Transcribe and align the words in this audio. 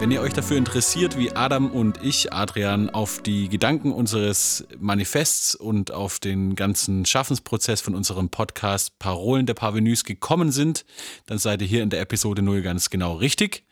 Wenn 0.00 0.10
ihr 0.12 0.22
euch 0.22 0.32
dafür 0.32 0.56
interessiert, 0.56 1.18
wie 1.18 1.36
Adam 1.36 1.70
und 1.70 2.02
ich, 2.02 2.32
Adrian, 2.32 2.88
auf 2.88 3.22
die 3.22 3.50
Gedanken 3.50 3.92
unseres 3.92 4.66
Manifests 4.78 5.54
und 5.54 5.92
auf 5.92 6.18
den 6.18 6.56
ganzen 6.56 7.04
Schaffensprozess 7.04 7.82
von 7.82 7.94
unserem 7.94 8.30
Podcast 8.30 8.98
Parolen 8.98 9.44
der 9.44 9.52
Parvenus 9.52 10.04
gekommen 10.04 10.52
sind, 10.52 10.86
dann 11.26 11.36
seid 11.36 11.60
ihr 11.60 11.68
hier 11.68 11.82
in 11.82 11.90
der 11.90 12.00
Episode 12.00 12.40
0 12.40 12.62
ganz 12.62 12.88
genau 12.88 13.16
richtig. 13.16 13.66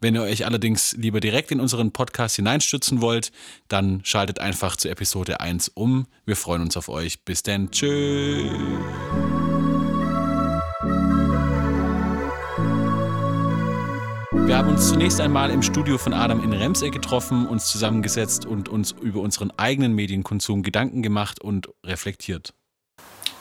Wenn 0.00 0.14
ihr 0.14 0.22
euch 0.22 0.46
allerdings 0.46 0.94
lieber 0.96 1.20
direkt 1.20 1.50
in 1.50 1.60
unseren 1.60 1.92
Podcast 1.92 2.36
hineinstürzen 2.36 3.02
wollt, 3.02 3.30
dann 3.68 4.00
schaltet 4.04 4.38
einfach 4.38 4.76
zu 4.76 4.88
Episode 4.88 5.40
1 5.40 5.68
um. 5.68 6.06
Wir 6.24 6.36
freuen 6.36 6.62
uns 6.62 6.78
auf 6.78 6.88
euch. 6.88 7.26
Bis 7.26 7.42
dann. 7.42 7.70
Tschüss. 7.70 8.50
Wir 14.46 14.58
haben 14.58 14.68
uns 14.68 14.90
zunächst 14.90 15.22
einmal 15.22 15.50
im 15.50 15.62
Studio 15.62 15.96
von 15.96 16.12
Adam 16.12 16.44
in 16.44 16.52
Remseck 16.52 16.92
getroffen, 16.92 17.46
uns 17.46 17.66
zusammengesetzt 17.72 18.44
und 18.44 18.68
uns 18.68 18.94
über 19.00 19.20
unseren 19.20 19.50
eigenen 19.56 19.94
Medienkonsum 19.94 20.62
Gedanken 20.62 21.02
gemacht 21.02 21.40
und 21.40 21.70
reflektiert. 21.82 22.52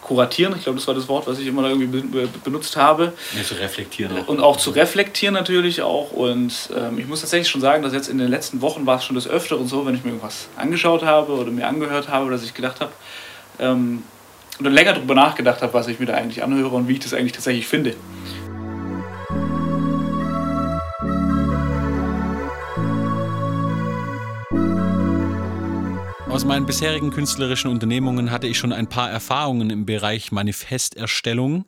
Kuratieren, 0.02 0.56
ich 0.56 0.64
glaube, 0.64 0.80
das 0.80 0.88
war 0.88 0.96
das 0.96 1.10
Wort, 1.10 1.28
was 1.28 1.40
ich 1.40 1.48
immer 1.48 1.64
da 1.64 1.70
irgendwie 1.70 2.28
benutzt 2.46 2.78
habe. 2.78 3.12
Ja, 3.36 3.44
zu 3.44 3.56
reflektieren 3.56 4.18
auch. 4.18 4.28
Und 4.30 4.40
auch 4.40 4.56
zu 4.56 4.72
reflektieren 4.72 5.34
natürlich 5.34 5.82
auch. 5.82 6.12
Und 6.12 6.70
ähm, 6.74 6.98
ich 6.98 7.06
muss 7.06 7.20
tatsächlich 7.20 7.50
schon 7.50 7.62
sagen, 7.62 7.84
dass 7.84 7.92
jetzt 7.92 8.08
in 8.08 8.18
den 8.18 8.30
letzten 8.30 8.62
Wochen 8.62 8.86
war 8.86 8.98
es 8.98 9.04
schon 9.04 9.16
das 9.16 9.28
Öfteren 9.28 9.68
so, 9.68 9.86
wenn 9.86 9.96
ich 9.96 10.06
mir 10.06 10.12
irgendwas 10.12 10.48
angeschaut 10.56 11.04
habe 11.04 11.34
oder 11.34 11.52
mir 11.52 11.68
angehört 11.68 12.08
habe, 12.08 12.32
dass 12.32 12.44
ich 12.44 12.54
gedacht 12.54 12.80
habe, 12.80 12.94
ähm, 13.60 14.04
oder 14.60 14.70
länger 14.70 14.94
darüber 14.94 15.16
nachgedacht 15.16 15.62
habe, 15.62 15.74
was 15.74 15.88
ich 15.88 16.00
mir 16.00 16.06
da 16.06 16.14
eigentlich 16.14 16.44
anhöre 16.44 16.76
und 16.76 16.88
wie 16.88 16.94
ich 16.94 17.00
das 17.00 17.14
eigentlich 17.14 17.34
tatsächlich 17.34 17.68
finde. 17.68 17.96
Aus 26.34 26.46
meinen 26.46 26.66
bisherigen 26.66 27.12
künstlerischen 27.12 27.70
Unternehmungen 27.70 28.32
hatte 28.32 28.48
ich 28.48 28.58
schon 28.58 28.74
ein 28.74 28.88
paar 28.88 29.08
Erfahrungen 29.08 29.70
im 29.70 29.86
Bereich 29.86 30.32
Manifesterstellung. 30.32 31.66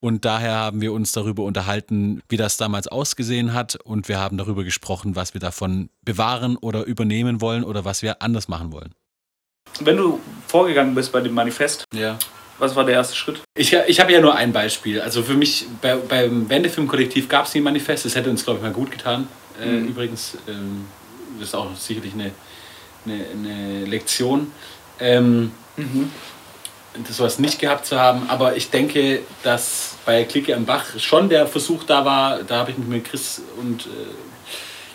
Und 0.00 0.26
daher 0.26 0.52
haben 0.52 0.82
wir 0.82 0.92
uns 0.92 1.12
darüber 1.12 1.44
unterhalten, 1.44 2.20
wie 2.28 2.36
das 2.36 2.58
damals 2.58 2.88
ausgesehen 2.88 3.54
hat. 3.54 3.76
Und 3.82 4.08
wir 4.08 4.20
haben 4.20 4.36
darüber 4.36 4.64
gesprochen, 4.64 5.16
was 5.16 5.32
wir 5.32 5.40
davon 5.40 5.88
bewahren 6.02 6.58
oder 6.58 6.84
übernehmen 6.84 7.40
wollen 7.40 7.64
oder 7.64 7.86
was 7.86 8.02
wir 8.02 8.20
anders 8.20 8.48
machen 8.48 8.70
wollen. 8.70 8.94
Wenn 9.80 9.96
du 9.96 10.20
vorgegangen 10.46 10.94
bist 10.94 11.10
bei 11.10 11.22
dem 11.22 11.32
Manifest, 11.32 11.86
ja. 11.94 12.18
was 12.58 12.76
war 12.76 12.84
der 12.84 12.96
erste 12.96 13.16
Schritt? 13.16 13.40
Ich, 13.56 13.72
ich 13.72 13.98
habe 13.98 14.12
ja 14.12 14.20
nur 14.20 14.34
ein 14.34 14.52
Beispiel. 14.52 15.00
Also 15.00 15.22
für 15.22 15.36
mich, 15.36 15.64
bei, 15.80 15.96
beim 15.96 16.50
Wendefilm-Kollektiv 16.50 17.30
gab 17.30 17.46
es 17.46 17.54
nie 17.54 17.62
ein 17.62 17.64
Manifest. 17.64 18.04
Das 18.04 18.14
hätte 18.14 18.28
uns, 18.28 18.44
glaube 18.44 18.58
ich, 18.58 18.62
mal 18.62 18.72
gut 18.74 18.90
getan. 18.90 19.26
Äh, 19.58 19.68
mhm. 19.68 19.86
Äh, 19.86 19.88
übrigens, 19.88 20.36
ähm, 20.46 20.84
das 21.38 21.48
ist 21.48 21.54
auch 21.54 21.74
sicherlich 21.76 22.12
eine 22.12 22.32
eine, 23.04 23.24
eine 23.32 23.84
Lektion. 23.84 24.52
Ähm, 25.00 25.52
mhm. 25.76 26.10
Das 27.18 27.38
nicht 27.38 27.58
gehabt 27.58 27.86
zu 27.86 27.98
haben, 27.98 28.28
aber 28.28 28.54
ich 28.56 28.68
denke, 28.68 29.20
dass 29.42 29.94
bei 30.04 30.24
Clique 30.24 30.54
am 30.54 30.66
Bach 30.66 30.84
schon 30.98 31.30
der 31.30 31.46
Versuch 31.46 31.84
da 31.84 32.04
war, 32.04 32.42
da 32.42 32.58
habe 32.58 32.70
ich 32.70 32.76
mich 32.76 32.86
mit 32.86 33.04
Chris 33.06 33.40
und 33.58 33.86
äh, 33.86 33.88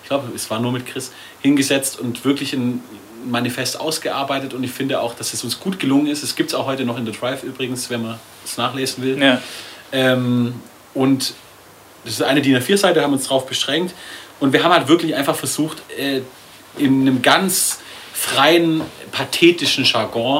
ich 0.03 0.07
glaube, 0.07 0.29
es 0.35 0.49
war 0.51 0.59
nur 0.59 0.71
mit 0.71 0.85
Chris 0.85 1.11
hingesetzt 1.41 1.99
und 1.99 2.23
wirklich 2.23 2.53
ein 2.53 2.83
Manifest 3.25 3.79
ausgearbeitet 3.79 4.53
und 4.53 4.63
ich 4.63 4.71
finde 4.71 5.01
auch, 5.01 5.15
dass 5.15 5.33
es 5.33 5.43
uns 5.43 5.59
gut 5.59 5.79
gelungen 5.79 6.07
ist. 6.07 6.21
Es 6.23 6.35
gibt 6.35 6.51
es 6.51 6.55
auch 6.55 6.67
heute 6.67 6.85
noch 6.85 6.97
in 6.97 7.05
The 7.05 7.11
Drive 7.11 7.43
übrigens, 7.43 7.89
wenn 7.89 8.03
man 8.03 8.19
es 8.45 8.57
nachlesen 8.57 9.03
will. 9.03 9.19
Ja. 9.19 9.41
Ähm, 9.91 10.61
und 10.93 11.33
das 12.05 12.13
ist 12.13 12.21
eine 12.21 12.41
DIN 12.41 12.55
A4-Seite, 12.57 13.01
haben 13.01 13.13
uns 13.13 13.23
darauf 13.23 13.47
beschränkt 13.47 13.95
und 14.39 14.53
wir 14.53 14.63
haben 14.63 14.71
halt 14.71 14.87
wirklich 14.87 15.15
einfach 15.15 15.35
versucht, 15.35 15.81
äh, 15.97 16.21
in 16.77 17.01
einem 17.01 17.23
ganz 17.23 17.79
freien, 18.17 18.81
pathetischen 19.11 19.83
Jargon 19.83 20.39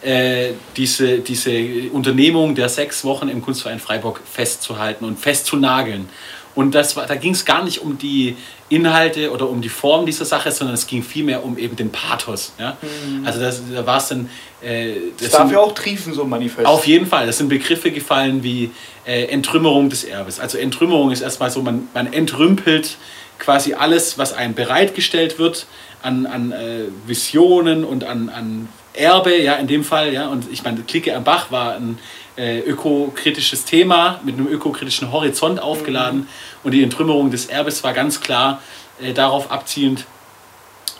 äh, 0.00 0.52
diese, 0.76 1.18
diese 1.18 1.90
Unternehmung 1.92 2.54
der 2.54 2.70
sechs 2.70 3.04
Wochen 3.04 3.28
im 3.28 3.42
Kunstverein 3.42 3.80
Freiburg 3.80 4.20
festzuhalten 4.24 5.04
und 5.04 5.18
festzunageln. 5.18 6.08
Und 6.54 6.74
das 6.74 6.96
war, 6.96 7.06
da 7.06 7.14
ging 7.14 7.34
es 7.34 7.44
gar 7.44 7.62
nicht 7.62 7.82
um 7.82 7.98
die 7.98 8.34
Inhalte 8.70 9.30
oder 9.30 9.48
um 9.48 9.60
die 9.60 9.68
Form 9.68 10.06
dieser 10.06 10.24
Sache, 10.24 10.50
sondern 10.50 10.74
es 10.74 10.86
ging 10.86 11.02
vielmehr 11.02 11.44
um 11.44 11.58
eben 11.58 11.76
den 11.76 11.92
Pathos. 11.92 12.54
Ja? 12.58 12.78
Mhm. 12.80 13.26
Also 13.26 13.40
das, 13.40 13.62
da 13.72 13.86
war 13.86 13.98
es 13.98 14.08
dann... 14.08 14.30
Äh, 14.62 14.94
das, 15.18 15.30
das 15.30 15.38
darf 15.38 15.52
ja 15.52 15.58
auch 15.58 15.72
triefen, 15.72 16.14
so 16.14 16.22
ein 16.22 16.28
Manifest. 16.28 16.66
Auf 16.66 16.86
jeden 16.86 17.06
Fall. 17.06 17.26
Das 17.26 17.38
sind 17.38 17.48
Begriffe 17.48 17.92
gefallen 17.92 18.42
wie 18.42 18.70
äh, 19.06 19.26
Entrümmerung 19.26 19.90
des 19.90 20.02
Erbes. 20.04 20.40
Also 20.40 20.58
Entrümmerung 20.58 21.12
ist 21.12 21.20
erstmal 21.20 21.50
so, 21.50 21.62
man, 21.62 21.88
man 21.94 22.12
entrümpelt 22.12 22.96
quasi 23.38 23.74
alles, 23.74 24.18
was 24.18 24.32
einem 24.32 24.54
bereitgestellt 24.54 25.38
wird, 25.38 25.66
an, 26.02 26.26
an 26.26 26.52
äh, 26.52 26.84
Visionen 27.06 27.84
und 27.84 28.04
an, 28.04 28.28
an 28.28 28.68
Erbe, 28.94 29.36
ja, 29.40 29.54
in 29.54 29.66
dem 29.66 29.84
Fall, 29.84 30.12
ja. 30.12 30.28
Und 30.28 30.50
ich 30.50 30.64
meine, 30.64 30.80
Clique 30.80 31.14
am 31.14 31.24
Bach 31.24 31.50
war 31.50 31.74
ein 31.74 31.98
äh, 32.36 32.60
ökokritisches 32.60 33.64
Thema 33.64 34.20
mit 34.24 34.36
einem 34.36 34.48
ökokritischen 34.48 35.12
Horizont 35.12 35.60
aufgeladen. 35.60 36.20
Mhm. 36.20 36.26
Und 36.64 36.72
die 36.72 36.82
Entrümmerung 36.82 37.30
des 37.30 37.46
Erbes 37.46 37.82
war 37.84 37.92
ganz 37.92 38.20
klar 38.20 38.62
äh, 39.00 39.12
darauf 39.12 39.50
abzielend, 39.50 40.04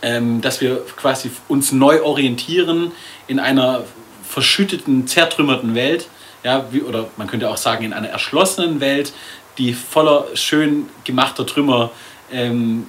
ähm, 0.03 0.41
dass 0.41 0.61
wir 0.61 0.85
quasi 0.97 1.31
uns 1.49 1.73
neu 1.73 2.03
orientieren 2.03 2.93
in 3.27 3.41
einer 3.41 3.85
verschütteten, 4.29 5.07
zertrümmerten 5.07 5.75
Welt. 5.75 6.09
Ja, 6.45 6.67
wie, 6.71 6.83
oder 6.83 7.09
man 7.17 7.27
könnte 7.27 7.51
auch 7.51 7.57
sagen, 7.57 7.85
in 7.85 7.93
einer 7.93 8.09
erschlossenen 8.09 8.81
Welt, 8.81 9.13
die 9.59 9.75
voller 9.75 10.27
schön 10.35 10.89
gemachter 11.05 11.45
Trümmer 11.45 11.91
ähm, 12.33 12.87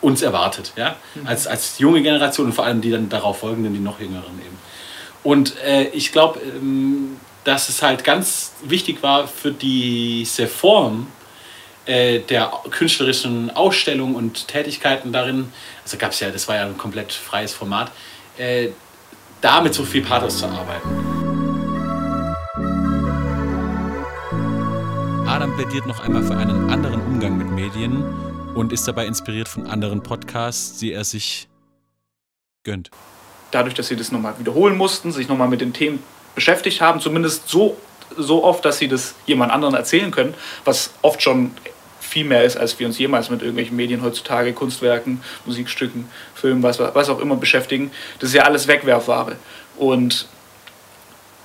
uns 0.00 0.22
erwartet, 0.22 0.72
ja? 0.76 0.96
Mhm. 1.14 1.26
Als, 1.26 1.46
als 1.46 1.78
junge 1.78 2.02
Generation 2.02 2.46
und 2.46 2.52
vor 2.52 2.64
allem 2.64 2.80
die 2.80 2.90
dann 2.90 3.08
darauf 3.08 3.40
folgenden, 3.40 3.74
die 3.74 3.80
noch 3.80 4.00
jüngeren 4.00 4.38
eben. 4.38 4.58
Und 5.24 5.56
äh, 5.64 5.88
ich 5.88 6.12
glaube, 6.12 6.40
ähm, 6.40 7.16
dass 7.44 7.68
es 7.68 7.82
halt 7.82 8.04
ganz 8.04 8.52
wichtig 8.62 9.02
war 9.02 9.26
für 9.26 9.50
diese 9.50 10.46
Form 10.46 11.08
äh, 11.86 12.20
der 12.20 12.52
künstlerischen 12.70 13.50
Ausstellung 13.50 14.14
und 14.14 14.48
Tätigkeiten 14.48 15.12
darin, 15.12 15.50
also 15.82 15.96
gab 15.96 16.12
es 16.12 16.20
ja, 16.20 16.30
das 16.30 16.46
war 16.46 16.56
ja 16.56 16.66
ein 16.66 16.76
komplett 16.76 17.12
freies 17.12 17.52
Format, 17.52 17.90
äh, 18.36 18.68
da 19.40 19.60
mit 19.60 19.74
so 19.74 19.84
viel 19.84 20.02
Pathos 20.02 20.38
zu 20.38 20.46
arbeiten. 20.46 20.88
Adam 25.26 25.54
plädiert 25.56 25.86
noch 25.86 26.00
einmal 26.00 26.22
für 26.22 26.36
einen 26.36 26.68
anderen 26.70 27.00
Umgang 27.00 27.38
mit 27.38 27.50
Medien 27.50 28.04
und 28.54 28.72
ist 28.72 28.86
dabei 28.88 29.06
inspiriert 29.06 29.48
von 29.48 29.66
anderen 29.66 30.02
Podcasts, 30.02 30.78
die 30.78 30.92
er 30.92 31.04
sich 31.04 31.48
gönnt. 32.64 32.90
Dadurch, 33.50 33.74
dass 33.74 33.88
sie 33.88 33.96
das 33.96 34.12
nochmal 34.12 34.38
wiederholen 34.38 34.76
mussten, 34.76 35.12
sich 35.12 35.28
nochmal 35.28 35.48
mit 35.48 35.60
den 35.60 35.72
Themen 35.72 36.02
beschäftigt 36.34 36.80
haben, 36.80 37.00
zumindest 37.00 37.48
so, 37.48 37.76
so 38.16 38.44
oft, 38.44 38.64
dass 38.64 38.78
sie 38.78 38.88
das 38.88 39.14
jemand 39.26 39.52
anderen 39.52 39.74
erzählen 39.74 40.10
können, 40.10 40.34
was 40.64 40.90
oft 41.02 41.22
schon 41.22 41.52
viel 42.00 42.24
mehr 42.24 42.44
ist, 42.44 42.56
als 42.56 42.78
wir 42.78 42.86
uns 42.86 42.98
jemals 42.98 43.30
mit 43.30 43.42
irgendwelchen 43.42 43.76
Medien 43.76 44.02
heutzutage, 44.02 44.52
Kunstwerken, 44.52 45.20
Musikstücken, 45.44 46.08
Filmen, 46.34 46.62
was, 46.62 46.78
was 46.78 47.08
auch 47.10 47.20
immer 47.20 47.36
beschäftigen. 47.36 47.90
Das 48.18 48.30
ist 48.30 48.34
ja 48.34 48.42
alles 48.42 48.66
Wegwerfware. 48.66 49.36
Und 49.76 50.26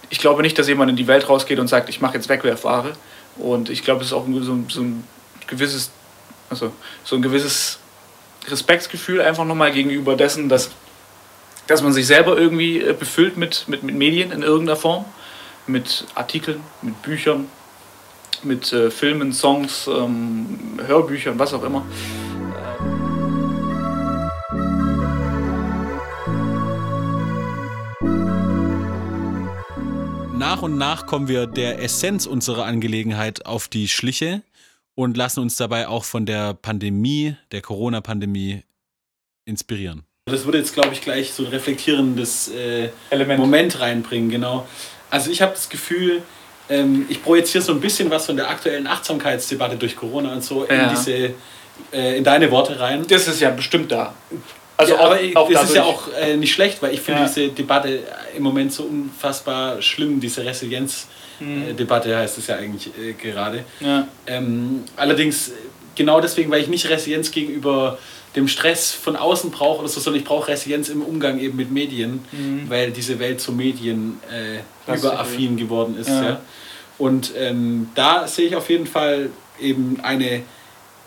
ich 0.10 0.20
glaube 0.20 0.42
nicht, 0.42 0.58
dass 0.58 0.68
jemand 0.68 0.90
in 0.92 0.96
die 0.96 1.08
Welt 1.08 1.28
rausgeht 1.28 1.60
und 1.60 1.68
sagt, 1.68 1.90
ich 1.90 2.02
mache 2.02 2.16
jetzt 2.16 2.30
Wegwerfware. 2.30 2.94
Und 3.36 3.70
ich 3.70 3.84
glaube, 3.84 4.02
es 4.02 4.08
ist 4.08 4.14
auch 4.14 4.26
so, 4.28 4.64
so 4.70 4.82
ein 4.82 5.04
gewisses 5.48 5.92
also 6.50 6.72
so 7.04 7.16
ein 7.16 7.22
gewisses 7.22 7.80
Respektsgefühl 8.48 9.22
einfach 9.22 9.46
nochmal 9.46 9.72
gegenüber 9.72 10.16
dessen, 10.16 10.50
dass, 10.50 10.70
dass 11.68 11.82
man 11.82 11.94
sich 11.94 12.08
selber 12.08 12.38
irgendwie 12.38 12.80
äh, 12.80 12.94
befüllt 12.94 13.38
mit, 13.38 13.66
mit, 13.68 13.84
mit 13.84 13.96
Medien 13.96 14.32
in 14.32 14.44
irgendeiner 14.44 14.76
Form, 14.76 15.06
mit 15.68 16.06
Artikeln, 16.16 16.62
mit 16.82 17.02
Büchern, 17.02 17.48
mit 18.44 18.74
äh, 18.74 18.92
Filmen, 18.92 19.32
Songs, 19.32 19.88
ähm, 19.88 20.78
Hörbüchern, 20.86 21.40
was 21.40 21.54
auch 21.54 21.64
immer. 21.64 21.86
Nach 30.38 30.62
und 30.62 30.78
nach 30.78 31.06
kommen 31.06 31.30
wir 31.30 31.48
der 31.48 31.82
Essenz 31.82 32.26
unserer 32.26 32.66
Angelegenheit 32.66 33.46
auf 33.46 33.70
die 33.70 33.88
Schliche 33.88 34.42
und 34.96 35.18
lassen 35.18 35.40
uns 35.40 35.58
dabei 35.58 35.88
auch 35.88 36.04
von 36.04 36.26
der 36.26 36.54
Pandemie, 36.54 37.36
der 37.52 37.62
Corona-Pandemie 37.62 38.64
inspirieren. 39.46 40.04
Das 40.26 40.46
würde 40.46 40.60
jetzt, 40.60 40.74
glaube 40.74 40.94
ich, 40.94 41.02
gleich 41.02 41.34
so 41.34 41.44
ein 41.44 41.50
reflektierendes 41.50 42.50
äh, 42.50 42.90
Moment 43.36 43.80
reinbringen, 43.80 44.30
genau. 44.30 44.68
Also 45.10 45.30
ich 45.32 45.42
habe 45.42 45.52
das 45.52 45.68
Gefühl, 45.70 46.22
ähm, 46.70 47.06
ich 47.10 47.22
projiziere 47.22 47.64
so 47.64 47.74
ein 47.74 47.82
bisschen 47.82 48.10
was 48.10 48.26
von 48.26 48.38
der 48.38 48.50
aktuellen 48.50 48.88
Achtsamkeitsdebatte 48.88 49.76
durch 49.76 49.96
Corona 49.96 50.34
und 50.34 50.44
so 50.44 50.66
ja. 50.66 50.84
in 50.84 50.90
diese, 50.90 51.34
äh, 51.92 52.18
in 52.18 52.24
deine 52.24 52.50
Worte 52.52 52.80
rein. 52.80 53.06
Das 53.08 53.28
ist 53.28 53.42
ja 53.42 53.50
bestimmt 53.50 53.92
da. 53.92 54.14
Also 54.78 54.94
ja, 54.94 55.00
auch, 55.00 55.06
aber 55.06 55.20
auch 55.36 55.52
das 55.52 55.64
ist 55.66 55.76
ja 55.76 55.84
auch 55.84 56.08
äh, 56.14 56.38
nicht 56.38 56.54
schlecht, 56.54 56.82
weil 56.82 56.94
ich 56.94 57.02
finde 57.02 57.22
ja. 57.22 57.28
diese 57.28 57.50
Debatte 57.50 58.00
im 58.36 58.44
Moment 58.44 58.72
so 58.74 58.84
unfassbar 58.84 59.82
schlimm, 59.82 60.20
diese 60.20 60.46
Resilienz. 60.46 61.08
Mhm. 61.40 61.76
Debatte 61.78 62.16
heißt 62.16 62.38
es 62.38 62.48
ja 62.48 62.56
eigentlich 62.56 62.88
äh, 62.98 63.14
gerade. 63.14 63.64
Ja. 63.80 64.08
Ähm, 64.28 64.84
allerdings 64.96 65.52
genau 65.96 66.22
deswegen, 66.22 66.50
weil 66.52 66.62
ich 66.62 66.68
nicht 66.68 66.90
Resilienz 66.90 67.32
gegenüber 67.32 67.98
dem 68.36 68.48
Stress 68.48 68.92
von 68.92 69.16
außen 69.16 69.52
brauche 69.52 69.80
oder 69.82 69.88
so, 69.88 70.00
sondern 70.00 70.22
ich 70.22 70.28
brauche 70.28 70.48
Resilienz 70.48 70.90
im 70.90 71.02
Umgang 71.04 71.40
eben 71.40 71.56
mit 71.56 71.72
Medien, 71.72 72.24
Mhm. 72.32 72.64
weil 72.68 72.92
diese 72.92 73.20
Welt 73.20 73.40
so 73.42 73.52
Medien 73.52 74.20
äh, 74.32 74.92
überaffin 74.92 75.56
geworden 75.58 75.96
ist. 76.00 76.10
Ja. 76.10 76.24
Ja. 76.24 76.42
Und 76.98 77.32
ähm, 77.38 77.90
da 77.96 78.28
sehe 78.28 78.48
ich 78.48 78.56
auf 78.56 78.70
jeden 78.70 78.88
Fall 78.88 79.30
eben 79.60 80.00
eine, 80.02 80.42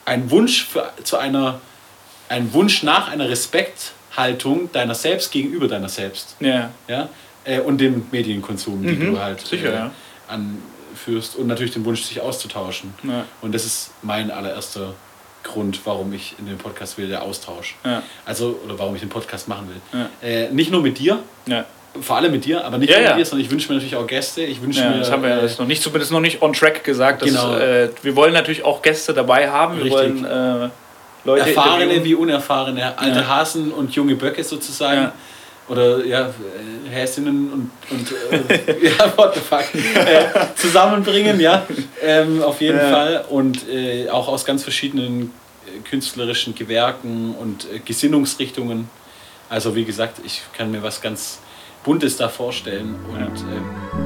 einen 0.04 0.30
Wunsch 0.30 0.66
für, 0.66 0.92
zu 1.02 1.16
einer, 1.16 1.60
einen 2.28 2.52
Wunsch 2.52 2.82
nach 2.84 3.08
einer 3.10 3.28
Respekthaltung 3.28 4.70
deiner 4.72 4.94
selbst 4.94 5.30
gegenüber 5.32 5.68
deiner 5.68 5.88
selbst. 5.88 6.36
Ja. 6.40 6.70
Ja? 6.88 7.08
Äh, 7.44 7.60
und 7.60 7.78
dem 7.80 8.06
Medienkonsum, 8.10 8.82
den 8.84 8.98
Mhm. 8.98 9.12
du 9.14 9.20
halt 9.20 9.40
Sicher, 9.40 9.70
äh, 9.72 9.74
ja. 9.74 9.90
Anführst. 10.28 11.36
Und 11.36 11.46
natürlich 11.46 11.72
den 11.72 11.84
Wunsch, 11.84 12.02
sich 12.02 12.20
auszutauschen. 12.20 12.94
Ja. 13.02 13.24
Und 13.42 13.54
das 13.54 13.64
ist 13.64 13.90
mein 14.02 14.30
allererster 14.30 14.94
Grund, 15.42 15.80
warum 15.84 16.12
ich 16.12 16.34
in 16.38 16.46
den 16.46 16.58
Podcast 16.58 16.98
will, 16.98 17.08
der 17.08 17.22
Austausch. 17.22 17.76
Ja. 17.84 18.02
Also, 18.24 18.58
oder 18.64 18.78
warum 18.78 18.94
ich 18.94 19.00
den 19.00 19.08
Podcast 19.10 19.48
machen 19.48 19.68
will. 19.68 20.06
Äh, 20.22 20.50
nicht 20.50 20.70
nur 20.70 20.82
mit 20.82 20.98
dir, 20.98 21.20
vor 22.00 22.16
allem 22.16 22.32
mit 22.32 22.44
dir, 22.44 22.64
aber 22.64 22.78
nicht 22.78 22.90
Ja, 22.90 22.98
nur 23.00 23.08
mit 23.10 23.18
dir, 23.18 23.24
sondern 23.26 23.44
ich 23.46 23.50
wünsche 23.50 23.68
mir 23.68 23.74
natürlich 23.76 23.96
auch 23.96 24.06
Gäste. 24.06 24.42
Ich 24.42 24.60
wünsche 24.60 24.80
Ja, 24.80 24.90
mir. 24.90 24.98
das 24.98 25.10
haben 25.10 25.22
wir 25.22 25.30
ja 25.30 25.38
äh, 25.38 25.48
noch 25.58 25.66
nicht, 25.66 25.82
zumindest 25.82 26.12
noch 26.12 26.20
nicht 26.20 26.42
on 26.42 26.52
track 26.52 26.82
gesagt. 26.84 27.22
Dass, 27.22 27.28
Genau. 27.30 27.56
äh, 27.56 27.88
wir 28.02 28.16
wollen 28.16 28.32
natürlich 28.34 28.64
auch 28.64 28.82
Gäste 28.82 29.14
dabei 29.14 29.48
haben. 29.50 29.76
Wir 29.78 29.84
Richtig. 29.84 30.22
wollen 30.22 30.64
äh, 30.64 30.68
Leute 31.24 31.46
erfahrene 31.48 32.04
wie 32.04 32.14
unerfahrene, 32.14 32.98
alte 32.98 33.20
Ja. 33.20 33.26
Hasen 33.28 33.72
und 33.72 33.94
junge 33.94 34.14
Böcke 34.16 34.44
sozusagen. 34.44 35.10
Oder 35.68 36.04
ja, 36.04 36.28
äh, 36.28 36.90
Häsinnen 36.90 37.52
und, 37.52 37.70
und 37.90 38.12
äh, 38.30 38.84
ja, 38.88 39.12
what 39.16 39.34
the 39.34 39.40
fuck, 39.40 39.64
äh, 39.74 40.26
zusammenbringen, 40.54 41.40
ja, 41.40 41.66
ähm, 42.02 42.40
auf 42.42 42.60
jeden 42.60 42.78
Ja. 42.78 42.90
Fall. 42.90 43.24
Und 43.28 43.68
äh, 43.68 44.08
auch 44.08 44.28
aus 44.28 44.44
ganz 44.44 44.62
verschiedenen 44.62 45.32
äh, 45.66 45.80
künstlerischen 45.88 46.54
Gewerken 46.54 47.34
und 47.34 47.66
äh, 47.72 47.80
Gesinnungsrichtungen. 47.80 48.88
Also 49.48 49.74
wie 49.74 49.84
gesagt, 49.84 50.20
ich 50.24 50.42
kann 50.56 50.70
mir 50.70 50.82
was 50.84 51.00
ganz 51.00 51.40
Buntes 51.84 52.16
da 52.16 52.28
vorstellen. 52.28 52.94
Und 53.12 53.38
Ja. 53.40 54.05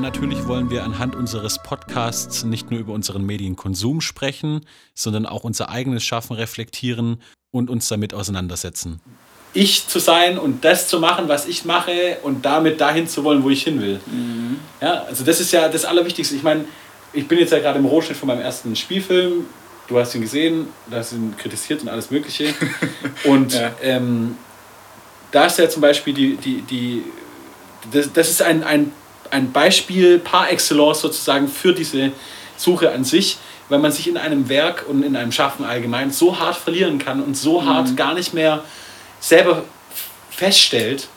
Aber 0.00 0.08
natürlich 0.08 0.46
wollen 0.46 0.70
wir 0.70 0.82
anhand 0.84 1.14
unseres 1.14 1.62
Podcasts 1.62 2.42
nicht 2.42 2.70
nur 2.70 2.80
über 2.80 2.94
unseren 2.94 3.26
Medienkonsum 3.26 4.00
sprechen, 4.00 4.64
sondern 4.94 5.26
auch 5.26 5.44
unser 5.44 5.68
eigenes 5.68 6.04
Schaffen 6.04 6.36
reflektieren 6.36 7.20
und 7.50 7.68
uns 7.68 7.86
damit 7.88 8.14
auseinandersetzen. 8.14 9.02
Ich 9.52 9.88
zu 9.88 9.98
sein 9.98 10.38
und 10.38 10.64
das 10.64 10.88
zu 10.88 11.00
machen, 11.00 11.28
was 11.28 11.46
ich 11.46 11.66
mache 11.66 12.16
und 12.22 12.46
damit 12.46 12.80
dahin 12.80 13.08
zu 13.08 13.24
wollen, 13.24 13.42
wo 13.42 13.50
ich 13.50 13.62
hin 13.62 13.82
will. 13.82 14.00
Ja, 14.80 15.02
also 15.02 15.22
das 15.22 15.38
ist 15.38 15.52
ja 15.52 15.68
das 15.68 15.84
Allerwichtigste. 15.84 16.34
Ich 16.34 16.42
meine, 16.42 16.64
ich 17.12 17.28
bin 17.28 17.38
jetzt 17.38 17.52
ja 17.52 17.58
gerade 17.58 17.78
im 17.78 17.84
Rohschnitt 17.84 18.16
von 18.16 18.28
meinem 18.28 18.40
ersten 18.40 18.74
Spielfilm. 18.76 19.44
Du 19.86 19.98
hast 19.98 20.14
ihn 20.14 20.22
gesehen, 20.22 20.68
du 20.88 20.96
hast 20.96 21.12
ihn 21.12 21.36
kritisiert 21.36 21.82
und 21.82 21.90
alles 21.90 22.10
Mögliche. 22.10 22.54
Und 23.24 23.52
Ja. 23.52 23.72
ähm, 23.82 24.38
da 25.30 25.44
ist 25.44 25.58
ja 25.58 25.68
zum 25.68 25.82
Beispiel 25.82 26.14
die, 26.14 26.36
die, 26.36 26.62
die 26.62 27.04
das, 27.92 28.10
das 28.14 28.30
ist 28.30 28.40
ein, 28.40 28.64
ein, 28.64 28.92
ein 29.30 29.52
Beispiel 29.52 30.18
par 30.18 30.50
excellence 30.50 31.00
sozusagen 31.00 31.48
für 31.48 31.72
diese 31.72 32.12
Suche 32.56 32.92
an 32.92 33.04
sich, 33.04 33.38
weil 33.68 33.78
man 33.78 33.92
sich 33.92 34.08
in 34.08 34.16
einem 34.16 34.48
Werk 34.48 34.84
und 34.88 35.02
in 35.02 35.16
einem 35.16 35.32
Schaffen 35.32 35.64
allgemein 35.64 36.10
so 36.10 36.38
hart 36.38 36.56
verlieren 36.56 36.98
kann 36.98 37.22
und 37.22 37.36
so 37.36 37.64
hart 37.64 37.96
gar 37.96 38.14
nicht 38.14 38.34
mehr 38.34 38.64
selber 39.20 39.64
feststellt 40.30 41.08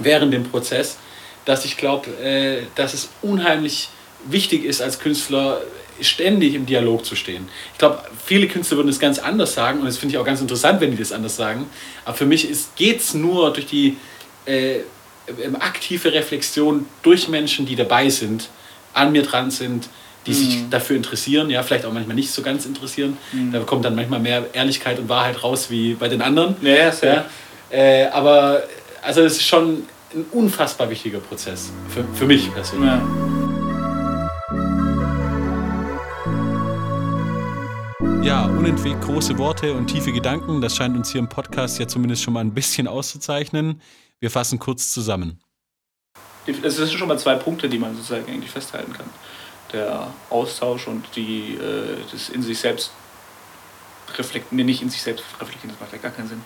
während 0.00 0.32
dem 0.32 0.44
Prozess, 0.44 0.98
dass 1.44 1.64
ich 1.64 1.76
glaube, 1.76 2.10
äh, 2.22 2.62
dass 2.74 2.94
es 2.94 3.10
unheimlich 3.22 3.88
wichtig 4.24 4.64
ist, 4.64 4.80
als 4.80 4.98
Künstler 4.98 5.60
ständig 6.00 6.54
im 6.54 6.66
Dialog 6.66 7.04
zu 7.04 7.16
stehen. 7.16 7.48
Ich 7.72 7.78
glaube, 7.78 8.02
viele 8.24 8.48
Künstler 8.48 8.78
würden 8.78 8.88
es 8.88 8.98
ganz 8.98 9.18
anders 9.18 9.54
sagen 9.54 9.80
und 9.80 9.86
das 9.86 9.98
finde 9.98 10.14
ich 10.14 10.18
auch 10.18 10.24
ganz 10.24 10.40
interessant, 10.40 10.80
wenn 10.80 10.90
die 10.90 10.96
das 10.96 11.12
anders 11.12 11.36
sagen. 11.36 11.68
Aber 12.04 12.16
für 12.16 12.26
mich 12.26 12.48
geht 12.76 13.00
es 13.00 13.14
nur 13.14 13.52
durch 13.52 13.66
die 13.66 13.96
äh, 14.46 14.80
aktive 15.60 16.12
Reflexion 16.12 16.86
durch 17.02 17.28
Menschen, 17.28 17.66
die 17.66 17.76
dabei 17.76 18.08
sind, 18.08 18.48
an 18.94 19.12
mir 19.12 19.22
dran 19.22 19.50
sind, 19.50 19.88
die 20.26 20.34
sich 20.34 20.68
dafür 20.70 20.96
interessieren, 20.96 21.50
ja, 21.50 21.62
vielleicht 21.62 21.84
auch 21.84 21.92
manchmal 21.92 22.14
nicht 22.14 22.30
so 22.30 22.42
ganz 22.42 22.64
interessieren. 22.64 23.16
Da 23.50 23.60
kommt 23.60 23.84
dann 23.84 23.96
manchmal 23.96 24.20
mehr 24.20 24.46
Ehrlichkeit 24.52 24.98
und 24.98 25.08
Wahrheit 25.08 25.42
raus 25.42 25.68
wie 25.68 25.94
bei 25.94 26.08
den 26.08 26.22
anderen. 26.22 26.54
Ja. 26.62 26.92
Ja, 27.02 27.24
äh, 27.70 28.06
aber 28.06 28.62
also 29.02 29.22
es 29.22 29.34
ist 29.34 29.46
schon 29.46 29.84
ein 30.14 30.24
unfassbar 30.30 30.88
wichtiger 30.90 31.18
Prozess 31.18 31.72
für, 31.88 32.04
für 32.14 32.26
mich 32.26 32.52
persönlich. 32.52 32.88
Ja. 32.88 33.02
Ja, 38.22 38.44
unentwegt 38.46 39.00
große 39.00 39.36
Worte 39.38 39.74
und 39.74 39.88
tiefe 39.88 40.12
Gedanken, 40.12 40.60
das 40.60 40.76
scheint 40.76 40.96
uns 40.96 41.10
hier 41.10 41.18
im 41.18 41.28
Podcast 41.28 41.80
ja 41.80 41.88
zumindest 41.88 42.22
schon 42.22 42.34
mal 42.34 42.40
ein 42.40 42.54
bisschen 42.54 42.86
auszuzeichnen. 42.86 43.80
Wir 44.22 44.30
fassen 44.30 44.60
kurz 44.60 44.92
zusammen. 44.92 45.40
Es 46.46 46.76
sind 46.76 46.88
schon 46.92 47.08
mal 47.08 47.18
zwei 47.18 47.34
Punkte, 47.34 47.68
die 47.68 47.76
man 47.76 47.96
sozusagen 47.96 48.24
eigentlich 48.32 48.52
festhalten 48.52 48.92
kann. 48.92 49.06
Der 49.72 50.06
Austausch 50.30 50.86
und 50.86 51.04
die, 51.16 51.54
äh, 51.54 51.96
das 52.12 52.28
in 52.28 52.40
sich 52.40 52.56
selbst 52.60 52.92
reflektieren, 54.16 54.56
nee, 54.58 54.62
nicht 54.64 54.80
in 54.80 54.90
sich 54.90 55.02
selbst 55.02 55.24
reflektieren, 55.40 55.70
das 55.70 55.80
macht 55.80 55.92
ja 55.92 55.98
gar 55.98 56.12
keinen 56.12 56.28
Sinn. 56.28 56.40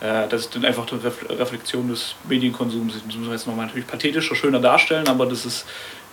Äh, 0.00 0.26
das 0.28 0.42
ist 0.42 0.54
dann 0.54 0.64
einfach 0.64 0.86
die 0.86 0.94
Ref 0.94 1.28
Reflexion 1.28 1.88
des 1.88 2.14
Medienkonsums. 2.26 2.94
Das 2.94 3.04
müssen 3.04 3.26
wir 3.26 3.32
jetzt 3.32 3.46
nochmal 3.46 3.66
natürlich 3.66 3.86
pathetischer, 3.86 4.34
schöner 4.34 4.60
darstellen, 4.60 5.06
aber 5.06 5.26
das 5.26 5.44
ist, 5.44 5.66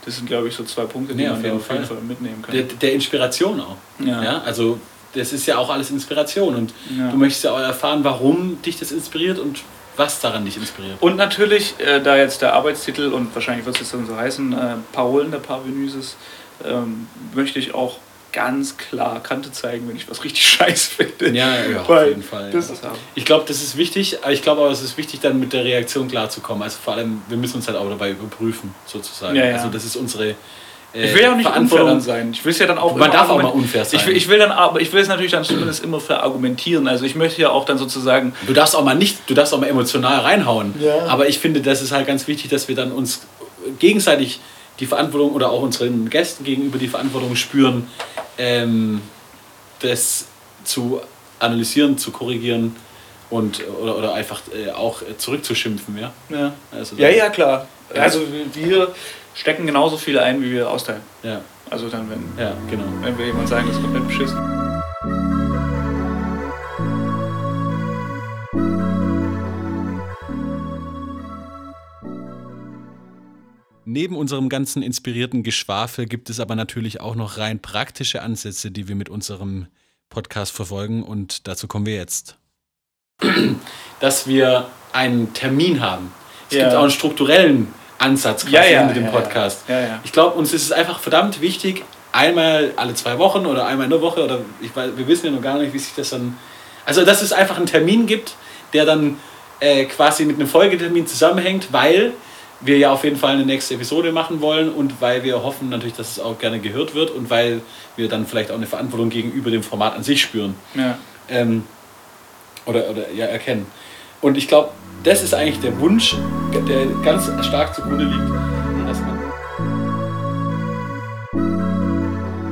das 0.03 0.17
sind 0.17 0.25
glaube 0.25 0.49
ich 0.49 0.55
so 0.55 0.65
zwei 0.65 0.83
Punkte, 0.83 1.13
die 1.13 1.21
Nee, 1.23 1.29
man 1.29 1.37
auf 1.37 1.43
jeden 1.45 1.55
auf 1.57 1.69
jeden 1.71 1.85
Fall. 1.85 1.95
Fall 1.95 2.05
mitnehmen 2.05 2.41
kann. 2.41 2.53
Der, 2.53 2.63
der 2.63 2.91
Inspiration 2.91 3.61
auch. 3.61 3.77
Ja. 3.99 4.21
Ja, 4.21 4.41
also 4.41 4.81
das 5.13 5.31
ist 5.31 5.45
ja 5.45 5.57
auch 5.59 5.69
alles 5.69 5.91
Inspiration 5.91 6.55
und 6.55 6.73
Ja. 6.97 7.09
du 7.09 7.15
möchtest 7.15 7.45
ja 7.45 7.51
auch 7.53 7.59
erfahren, 7.59 8.03
warum 8.03 8.61
dich 8.63 8.77
das 8.79 8.91
inspiriert 8.91 9.39
und 9.39 9.61
was 9.97 10.19
daran 10.19 10.45
dich 10.45 10.57
inspiriert. 10.57 11.01
Und 11.01 11.15
natürlich, 11.15 11.75
äh, 11.79 12.01
da 12.01 12.17
jetzt 12.17 12.41
der 12.41 12.53
Arbeitstitel 12.53 13.13
und 13.13 13.33
wahrscheinlich 13.33 13.65
wird 13.65 13.75
es 13.75 13.81
jetzt 13.81 13.93
dann 13.93 14.05
so 14.05 14.15
heißen, 14.15 14.53
äh, 14.53 14.75
Parolen 14.91 15.31
der 15.31 15.39
Parvenuses, 15.39 16.15
ähm, 16.63 17.07
möchte 17.33 17.59
ich 17.59 17.73
auch 17.73 17.97
ganz 18.35 18.77
klar 18.77 19.23
Kante 19.23 19.51
zeigen, 19.51 19.87
wenn 19.87 19.95
ich 19.95 20.09
was 20.09 20.23
richtig 20.23 20.47
scheiß 20.47 20.87
finde. 20.87 21.35
Ja, 21.35 21.55
ja, 21.65 21.81
auf 21.81 21.89
Weil 21.89 22.09
jeden 22.09 22.23
Fall. 22.23 22.51
Das 22.51 22.67
ja. 22.67 22.73
ist, 22.75 22.83
Ich 23.15 23.25
glaube, 23.25 23.45
das 23.47 23.63
ist 23.63 23.77
wichtig, 23.77 24.19
aber 24.21 24.33
ich 24.33 24.41
glaube 24.41 24.61
aber, 24.61 24.71
es 24.71 24.81
ist 24.81 24.97
wichtig, 24.97 25.21
dann 25.21 25.39
mit 25.39 25.53
der 25.53 25.63
Reaktion 25.63 26.07
klarzukommen. 26.07 26.61
Also 26.61 26.77
vor 26.83 26.95
allem, 26.95 27.21
wir 27.29 27.37
müssen 27.37 27.55
uns 27.55 27.67
halt 27.67 27.77
auch 27.77 27.89
dabei 27.89 28.11
überprüfen, 28.11 28.75
sozusagen. 28.85 29.35
Ja, 29.35 29.45
ja. 29.45 29.55
Also 29.55 29.69
das 29.69 29.85
ist 29.85 29.95
unsere 29.95 30.35
äh, 30.93 31.07
ich 31.07 31.15
will 31.15 31.23
ja 31.23 31.31
auch 31.31 31.37
nicht 31.37 31.57
unfair 31.57 31.99
sein. 31.99 32.31
Ich 32.33 32.43
will 32.45 32.51
es 32.51 32.59
ja 32.59 32.67
dann 32.67 32.77
auch 32.77 32.95
Man 32.95 33.11
darf 33.11 33.29
auch 33.29 33.41
mal 33.41 33.49
unfair 33.49 33.85
sein. 33.85 33.99
Ich 33.99 34.05
will, 34.05 34.15
ich 34.15 34.27
will 34.27 34.37
dann 34.37 34.51
aber 34.51 34.81
ich 34.81 34.91
will 34.93 35.01
es 35.01 35.07
natürlich 35.07 35.31
dann 35.31 35.43
zumindest 35.43 35.83
immer 35.83 35.99
verargumentieren. 35.99 36.87
Also 36.87 37.05
ich 37.05 37.15
möchte 37.15 37.41
ja 37.41 37.49
auch 37.49 37.65
dann 37.65 37.77
sozusagen 37.77 38.33
Du 38.47 38.53
darfst 38.53 38.75
auch 38.75 38.83
mal 38.83 38.95
nicht, 38.95 39.17
du 39.27 39.33
darfst 39.33 39.53
auch 39.53 39.59
mal 39.59 39.69
emotional 39.69 40.19
reinhauen. 40.19 40.73
Ja. 40.79 41.07
Aber 41.07 41.27
ich 41.27 41.39
finde, 41.39 41.61
das 41.61 41.81
ist 41.81 41.91
halt 41.91 42.07
ganz 42.07 42.27
wichtig, 42.27 42.49
dass 42.49 42.67
wir 42.67 42.75
dann 42.75 42.91
uns 42.91 43.21
gegenseitig 43.79 44.39
die 44.79 44.85
Verantwortung 44.85 45.31
oder 45.31 45.49
auch 45.51 45.61
unseren 45.61 46.09
Gästen 46.09 46.43
gegenüber 46.43 46.77
die 46.77 46.87
Verantwortung 46.87 47.35
spüren, 47.35 47.87
ähm, 48.37 49.01
das 49.79 50.27
zu 50.63 51.01
analysieren, 51.39 51.97
zu 51.97 52.11
korrigieren 52.11 52.75
und 53.29 53.61
oder, 53.81 53.97
oder 53.97 54.13
einfach 54.13 54.41
äh, 54.53 54.71
auch 54.71 55.01
zurückzuschimpfen. 55.17 55.97
Ja, 55.97 56.11
ja. 56.29 56.53
also 56.71 56.95
ja, 56.95 57.09
ja, 57.09 57.29
klar. 57.29 57.67
Also 57.93 58.21
wir 58.53 58.93
stecken 59.33 59.65
genauso 59.65 59.97
viel 59.97 60.17
ein, 60.17 60.41
wie 60.41 60.51
wir 60.51 60.69
austeilen. 60.69 61.01
Ja, 61.23 61.41
Also 61.69 61.89
dann, 61.89 62.09
wenn, 62.09 62.23
ja, 62.43 62.53
genau. 62.69 62.83
wenn 63.01 63.17
wir 63.17 63.25
jemand 63.27 63.47
sagen, 63.47 63.67
das 63.67 63.77
ist 63.77 63.83
komplett 63.83 64.07
beschissen. 64.07 64.64
Neben 73.95 74.17
unserem 74.17 74.49
ganzen 74.49 74.83
inspirierten 74.83 75.41
Geschwafel 75.41 76.05
gibt 76.05 76.29
es 76.29 76.41
aber 76.41 76.57
natürlich 76.57 76.99
auch 76.99 77.15
noch 77.15 77.37
rein 77.37 77.61
praktische 77.61 78.21
Ansätze, 78.21 78.69
die 78.69 78.89
wir 78.89 78.95
mit 78.95 79.07
unserem 79.07 79.67
Podcast 80.09 80.51
verfolgen 80.51 81.01
und 81.01 81.47
dazu 81.47 81.69
kommen 81.69 81.85
wir 81.85 81.95
jetzt. 81.95 82.35
Dass 84.01 84.27
wir 84.27 84.67
einen 84.91 85.33
Termin 85.33 85.79
haben. 85.79 86.11
Es 86.49 86.57
Ja. 86.57 86.63
gibt 86.65 86.75
auch 86.75 86.81
einen 86.81 86.91
strukturellen 86.91 87.73
Ansatz 87.97 88.41
quasi 88.41 88.53
Ja, 88.53 88.65
ja, 88.65 88.83
mit 88.85 88.97
dem 88.97 89.05
ja, 89.05 89.11
Podcast. 89.11 89.63
Ja, 89.69 89.79
ja. 89.79 90.01
Ich 90.03 90.11
glaube, 90.11 90.35
uns 90.35 90.51
ist 90.51 90.63
es 90.63 90.73
einfach 90.73 90.99
verdammt 90.99 91.39
wichtig, 91.39 91.85
einmal 92.11 92.73
alle 92.75 92.95
zwei 92.95 93.17
Wochen 93.17 93.45
oder 93.45 93.65
einmal 93.65 93.85
in 93.85 93.91
der 93.91 94.01
Woche 94.01 94.21
oder 94.25 94.41
ich 94.59 94.75
weiß, 94.75 94.91
wir 94.97 95.07
wissen 95.07 95.27
ja 95.27 95.31
noch 95.31 95.41
gar 95.41 95.57
nicht, 95.57 95.71
wie 95.73 95.79
sich 95.79 95.93
das 95.95 96.09
dann. 96.09 96.35
Also, 96.85 97.05
dass 97.05 97.21
es 97.21 97.31
einfach 97.31 97.55
einen 97.55 97.65
Termin 97.65 98.07
gibt, 98.07 98.35
der 98.73 98.83
dann 98.83 99.19
äh, 99.61 99.85
quasi 99.85 100.25
mit 100.25 100.35
einem 100.35 100.49
Folgetermin 100.49 101.07
zusammenhängt, 101.07 101.71
weil 101.71 102.11
wir 102.65 102.77
ja 102.77 102.91
auf 102.91 103.03
jeden 103.03 103.17
Fall 103.17 103.35
eine 103.35 103.45
nächste 103.45 103.75
Episode 103.75 104.11
machen 104.11 104.41
wollen 104.41 104.69
und 104.69 105.01
weil 105.01 105.23
wir 105.23 105.43
hoffen 105.43 105.69
natürlich, 105.69 105.95
dass 105.95 106.11
es 106.11 106.19
auch 106.19 106.39
gerne 106.39 106.59
gehört 106.59 106.95
wird 106.95 107.11
und 107.11 107.29
weil 107.29 107.61
wir 107.95 108.09
dann 108.09 108.25
vielleicht 108.25 108.51
auch 108.51 108.55
eine 108.55 108.65
Verantwortung 108.65 109.09
gegenüber 109.09 109.51
dem 109.51 109.63
Format 109.63 109.95
an 109.95 110.03
sich 110.03 110.21
spüren. 110.21 110.55
Ja. 110.73 110.97
Ähm, 111.29 111.63
oder, 112.65 112.89
oder 112.89 113.11
ja, 113.11 113.25
erkennen. 113.25 113.67
Und 114.21 114.37
ich 114.37 114.47
glaube, 114.47 114.71
das 115.03 115.21
ist 115.21 115.33
eigentlich 115.33 115.59
der 115.59 115.79
Wunsch, 115.79 116.15
der 116.53 116.87
ganz 117.03 117.25
stark 117.45 117.75
zugrunde 117.75 118.05
liegt. 118.05 118.31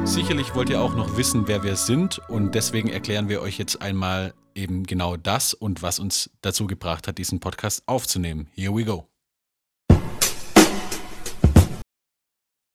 Sicherlich 0.08 0.53
wollt 0.53 0.70
ihr 0.70 0.79
auch 0.79 0.96
noch 0.96 1.17
wissen, 1.17 1.48
wer 1.48 1.63
wir 1.63 1.75
sind 1.75 2.22
und 2.27 2.53
deswegen 2.53 2.89
erklären 2.89 3.29
wir 3.29 3.41
euch 3.41 3.58
jetzt 3.58 3.82
einmal 3.82 4.36
eben 4.53 4.84
genau 4.84 5.17
das 5.17 5.55
und 5.55 5.82
was 5.82 5.98
uns 5.98 6.29
dazu 6.41 6.67
gebracht 6.67 7.08
hat, 7.08 7.17
diesen 7.17 7.39
Podcast 7.39 7.82
aufzunehmen. 7.88 8.48
Here 8.53 8.75
we 8.75 8.84
go. 8.84 9.12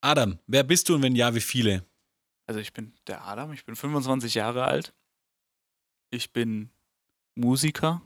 Adam, 0.00 0.38
wer 0.46 0.62
bist 0.62 0.88
du 0.88 0.94
und 0.94 1.02
wenn 1.02 1.16
ja, 1.16 1.34
wie 1.34 1.40
viele? 1.40 1.84
Also 2.46 2.60
ich 2.60 2.72
bin 2.72 2.94
der 3.06 3.24
Adam, 3.26 3.52
ich 3.52 3.64
bin 3.64 3.74
25 3.74 4.34
Jahre 4.34 4.64
alt. 4.64 4.94
Ich 6.10 6.32
bin 6.32 6.70
Musiker 7.34 8.00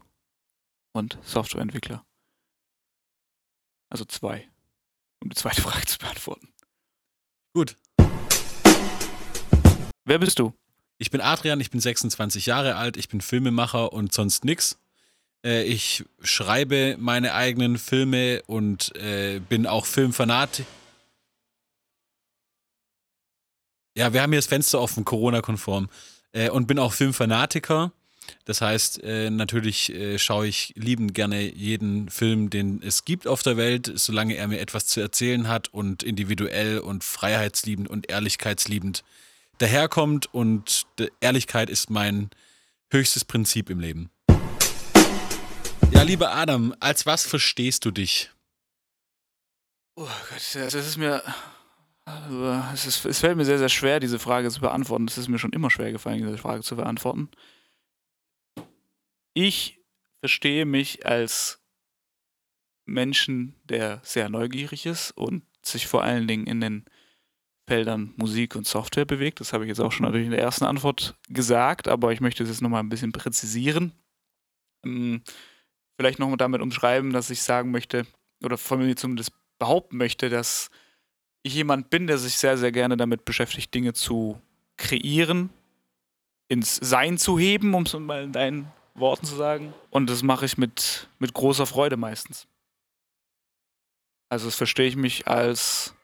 und 0.92 1.18
Softwareentwickler. 1.22 2.04
Also 3.90 4.04
zwei, 4.06 4.48
um 5.20 5.28
die 5.28 5.36
zweite 5.36 5.60
Frage 5.62 5.86
zu 5.86 5.98
beantworten. 5.98 6.48
Gut. 7.54 7.76
Wer 10.04 10.18
bist 10.18 10.38
du? 10.38 10.52
Ich 10.98 11.10
bin 11.10 11.20
Adrian, 11.20 11.60
ich 11.60 11.70
bin 11.70 11.80
26 11.80 12.46
Jahre 12.46 12.76
alt, 12.76 12.96
ich 12.96 13.08
bin 13.08 13.20
Filmemacher 13.20 13.92
und 13.92 14.12
sonst 14.14 14.44
nix. 14.44 14.78
Äh, 15.44 15.64
ich 15.64 16.04
schreibe 16.22 16.96
meine 16.98 17.34
eigenen 17.34 17.76
Filme 17.76 18.42
und 18.46 18.96
äh, 18.96 19.40
bin 19.40 19.66
auch 19.66 19.84
Filmfanat. 19.84 20.62
Ja, 23.94 24.12
wir 24.12 24.22
haben 24.22 24.32
hier 24.32 24.38
das 24.38 24.46
Fenster 24.46 24.80
offen, 24.80 25.04
Corona-konform. 25.04 25.88
Äh, 26.32 26.50
und 26.50 26.66
bin 26.66 26.78
auch 26.78 26.92
Filmfanatiker. 26.92 27.92
Das 28.44 28.60
heißt, 28.60 29.02
äh, 29.02 29.30
natürlich 29.30 29.92
äh, 29.92 30.18
schaue 30.18 30.46
ich 30.46 30.72
liebend 30.76 31.12
gerne 31.14 31.40
jeden 31.42 32.08
Film, 32.08 32.50
den 32.50 32.80
es 32.82 33.04
gibt 33.04 33.26
auf 33.26 33.42
der 33.42 33.56
Welt, 33.56 33.92
solange 33.96 34.34
er 34.34 34.48
mir 34.48 34.60
etwas 34.60 34.86
zu 34.86 35.00
erzählen 35.00 35.48
hat 35.48 35.68
und 35.68 36.02
individuell 36.02 36.78
und 36.78 37.04
freiheitsliebend 37.04 37.90
und 37.90 38.10
ehrlichkeitsliebend 38.10 39.04
daherkommt. 39.58 40.32
Und 40.32 40.86
Ehrlichkeit 41.20 41.68
ist 41.68 41.90
mein 41.90 42.30
höchstes 42.90 43.24
Prinzip 43.24 43.68
im 43.70 43.80
Leben. 43.80 44.10
Ja, 45.90 46.02
lieber 46.02 46.34
Adam, 46.34 46.74
als 46.80 47.04
was 47.04 47.26
verstehst 47.26 47.84
du 47.84 47.90
dich? 47.90 48.30
Oh 49.96 50.08
Gott, 50.30 50.54
das 50.54 50.74
ist 50.74 50.96
mir. 50.96 51.22
Also, 52.04 52.46
es, 52.72 52.86
ist, 52.86 53.04
es 53.04 53.20
fällt 53.20 53.36
mir 53.36 53.44
sehr, 53.44 53.58
sehr 53.58 53.68
schwer, 53.68 54.00
diese 54.00 54.18
Frage 54.18 54.50
zu 54.50 54.60
beantworten. 54.60 55.06
Es 55.06 55.18
ist 55.18 55.28
mir 55.28 55.38
schon 55.38 55.52
immer 55.52 55.70
schwer 55.70 55.92
gefallen, 55.92 56.18
diese 56.18 56.38
Frage 56.38 56.62
zu 56.62 56.76
beantworten. 56.76 57.30
Ich 59.34 59.80
verstehe 60.20 60.66
mich 60.66 61.06
als 61.06 61.60
Menschen, 62.84 63.54
der 63.64 64.00
sehr 64.02 64.28
neugierig 64.28 64.86
ist 64.86 65.12
und 65.12 65.44
sich 65.64 65.86
vor 65.86 66.02
allen 66.02 66.26
Dingen 66.26 66.46
in 66.46 66.60
den 66.60 66.84
Feldern 67.68 68.12
Musik 68.16 68.56
und 68.56 68.66
Software 68.66 69.04
bewegt. 69.04 69.40
Das 69.40 69.52
habe 69.52 69.64
ich 69.64 69.68
jetzt 69.68 69.80
auch 69.80 69.92
schon 69.92 70.04
natürlich 70.04 70.26
in 70.26 70.32
der 70.32 70.42
ersten 70.42 70.64
Antwort 70.64 71.16
gesagt, 71.28 71.86
aber 71.86 72.12
ich 72.12 72.20
möchte 72.20 72.42
es 72.42 72.48
jetzt 72.48 72.60
nochmal 72.60 72.82
ein 72.82 72.88
bisschen 72.88 73.12
präzisieren. 73.12 73.92
Ähm, 74.84 75.22
vielleicht 75.96 76.18
nochmal 76.18 76.36
damit 76.36 76.60
umschreiben, 76.60 77.12
dass 77.12 77.30
ich 77.30 77.42
sagen 77.42 77.70
möchte, 77.70 78.06
oder 78.42 78.58
von 78.58 78.80
mir 78.80 78.96
zumindest 78.96 79.32
behaupten 79.58 79.96
möchte, 79.96 80.28
dass 80.28 80.70
jemand 81.44 81.90
bin, 81.90 82.06
der 82.06 82.18
sich 82.18 82.36
sehr, 82.36 82.56
sehr 82.56 82.72
gerne 82.72 82.96
damit 82.96 83.24
beschäftigt, 83.24 83.74
Dinge 83.74 83.92
zu 83.92 84.40
kreieren, 84.76 85.50
ins 86.48 86.76
Sein 86.76 87.18
zu 87.18 87.38
heben, 87.38 87.74
um 87.74 87.84
es 87.84 87.92
mal 87.94 88.24
in 88.24 88.32
deinen 88.32 88.72
Worten 88.94 89.26
zu 89.26 89.34
sagen. 89.36 89.72
Und 89.90 90.10
das 90.10 90.22
mache 90.22 90.44
ich 90.44 90.58
mit, 90.58 91.08
mit 91.18 91.34
großer 91.34 91.66
Freude 91.66 91.96
meistens. 91.96 92.46
Also 94.28 94.46
das 94.46 94.56
verstehe 94.56 94.86
ich 94.86 94.96
mich 94.96 95.28
als 95.28 95.94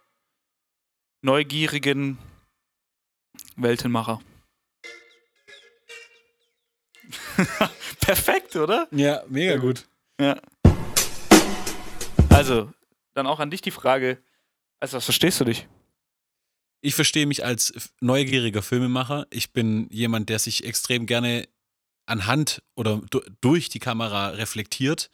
neugierigen 1.22 2.18
Weltenmacher. 3.56 4.20
Perfekt, 8.00 8.56
oder? 8.56 8.88
Ja, 8.90 9.22
mega 9.28 9.56
gut. 9.56 9.86
Ja. 10.20 10.40
Also, 12.28 12.72
dann 13.14 13.26
auch 13.26 13.40
an 13.40 13.50
dich 13.50 13.62
die 13.62 13.70
Frage, 13.70 14.18
als 14.80 14.92
was 14.92 15.04
verstehst 15.04 15.40
du 15.40 15.44
dich? 15.44 15.66
Ich 16.80 16.94
verstehe 16.94 17.26
mich 17.26 17.44
als 17.44 17.72
neugieriger 18.00 18.62
Filmemacher. 18.62 19.26
Ich 19.30 19.52
bin 19.52 19.88
jemand, 19.90 20.28
der 20.28 20.38
sich 20.38 20.64
extrem 20.64 21.06
gerne 21.06 21.48
anhand 22.06 22.62
oder 22.76 23.02
durch 23.40 23.68
die 23.68 23.80
Kamera 23.80 24.28
reflektiert. 24.28 25.10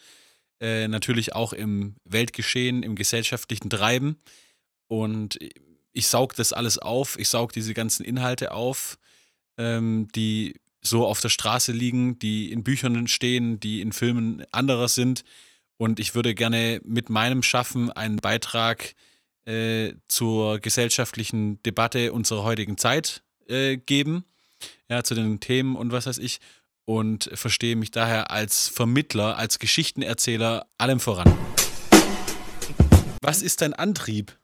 Äh, 0.61 0.89
natürlich 0.89 1.35
auch 1.35 1.53
im 1.53 1.97
Weltgeschehen, 2.05 2.83
im 2.83 2.95
gesellschaftlichen 2.97 3.71
Treiben. 3.71 4.17
Und 4.89 5.39
ich 5.93 6.07
saug 6.09 6.35
das 6.37 6.53
alles 6.53 6.79
auf. 6.79 7.19
Ich 7.19 7.31
saug 7.31 7.53
diese 7.53 7.73
ganzen 7.73 8.05
Inhalte 8.05 8.53
auf, 8.53 8.99
ähm, 9.57 10.09
die 10.15 10.61
so 10.83 11.07
auf 11.07 11.21
der 11.21 11.31
Straße 11.31 11.73
liegen, 11.73 12.19
die 12.19 12.53
in 12.53 12.63
Büchern 12.63 13.09
stehen, 13.09 13.59
die 13.59 13.81
in 13.81 13.93
Filmen 13.93 14.45
anderer 14.53 14.89
sind. 14.89 15.25
Und 15.79 15.99
ich 15.99 16.15
würde 16.15 16.35
gerne 16.35 16.83
mit 16.85 17.09
meinem 17.09 17.43
Schaffen 17.43 17.91
einen 17.91 18.17
Beitrag 18.17 18.91
äh, 18.91 18.95
zur 20.09 20.59
gesellschaftlichen 20.59 21.63
Debatte 21.63 22.13
unserer 22.13 22.45
heutigen 22.45 22.79
Zeit 22.79 23.23
äh, 23.49 23.77
geben. 23.77 24.25
Ja, 24.89 25.03
zu 25.03 25.15
den 25.15 25.41
Themen 25.41 25.77
und 25.77 25.93
was 25.93 26.07
weiß 26.07 26.19
ich 26.19 26.41
und 26.85 27.31
verstehe 27.33 27.77
mich 27.77 27.91
daher 27.91 28.31
als 28.31 28.69
Vermittler, 28.69 29.37
als 29.37 29.59
Geschichtenerzähler 29.59 30.67
allem 30.79 31.01
voran. 31.01 31.37
Was 33.23 33.43
ist 33.43 33.63
dein 33.63 33.73
Antrieb? 33.73 34.39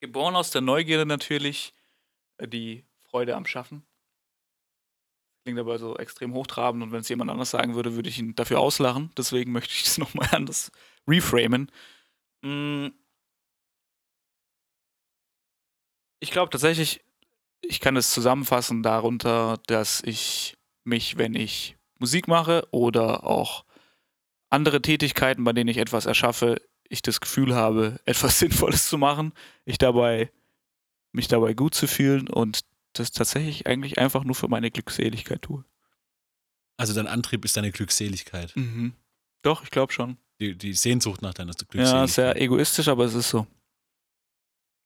Geboren 0.00 0.36
aus 0.36 0.50
der 0.50 0.62
Neugierde 0.62 1.06
natürlich, 1.06 1.72
äh, 2.38 2.48
die 2.48 2.84
Freude 3.02 3.36
am 3.36 3.46
Schaffen. 3.46 3.86
Klingt 5.44 5.58
aber 5.60 5.78
so 5.78 5.96
extrem 5.96 6.34
hochtrabend 6.34 6.82
und 6.82 6.92
wenn 6.92 7.00
es 7.00 7.08
jemand 7.08 7.30
anders 7.30 7.50
sagen 7.50 7.74
würde, 7.74 7.94
würde 7.94 8.08
ich 8.08 8.18
ihn 8.18 8.34
dafür 8.34 8.58
auslachen. 8.58 9.10
Deswegen 9.16 9.52
möchte 9.52 9.74
ich 9.74 9.86
es 9.86 9.98
nochmal 9.98 10.28
anders 10.32 10.72
reframen. 11.06 11.70
Mm. 12.46 12.92
Ich 16.20 16.30
glaube 16.30 16.50
tatsächlich, 16.50 17.04
ich 17.60 17.80
kann 17.80 17.96
es 17.96 18.10
zusammenfassen 18.10 18.82
darunter, 18.82 19.58
dass 19.66 20.00
ich 20.02 20.56
mich, 20.84 21.18
wenn 21.18 21.34
ich 21.34 21.76
Musik 21.98 22.28
mache 22.28 22.66
oder 22.70 23.24
auch 23.24 23.64
andere 24.48 24.80
Tätigkeiten, 24.80 25.44
bei 25.44 25.52
denen 25.52 25.68
ich 25.68 25.78
etwas 25.78 26.06
erschaffe, 26.06 26.60
ich 26.88 27.02
das 27.02 27.20
Gefühl 27.20 27.54
habe, 27.54 28.00
etwas 28.04 28.38
Sinnvolles 28.38 28.88
zu 28.88 28.96
machen, 28.96 29.32
ich 29.64 29.78
dabei, 29.78 30.30
mich 31.12 31.28
dabei 31.28 31.52
gut 31.54 31.74
zu 31.74 31.86
fühlen 31.86 32.28
und 32.28 32.60
das 32.92 33.10
tatsächlich 33.10 33.66
eigentlich 33.66 33.98
einfach 33.98 34.24
nur 34.24 34.34
für 34.34 34.48
meine 34.48 34.70
Glückseligkeit 34.70 35.42
tue. 35.42 35.64
Also 36.78 36.94
dein 36.94 37.08
Antrieb 37.08 37.44
ist 37.44 37.56
deine 37.56 37.72
Glückseligkeit. 37.72 38.54
Mhm. 38.56 38.94
Doch, 39.46 39.62
ich 39.62 39.70
glaube 39.70 39.92
schon. 39.92 40.16
Die, 40.40 40.58
die 40.58 40.72
Sehnsucht 40.72 41.22
nach 41.22 41.32
deiner 41.32 41.52
Glückseligkeit. 41.52 41.92
Ja, 41.92 42.08
sehr 42.08 42.42
egoistisch, 42.42 42.88
aber 42.88 43.04
es 43.04 43.14
ist 43.14 43.30
so. 43.30 43.46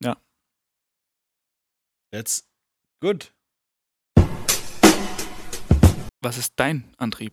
Ja. 0.02 0.20
That's 2.12 2.46
Gut. 3.00 3.32
Was 6.20 6.36
ist 6.36 6.52
dein 6.56 6.92
Antrieb? 6.98 7.32